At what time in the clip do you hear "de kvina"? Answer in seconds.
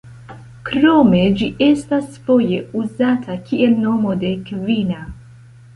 4.27-5.07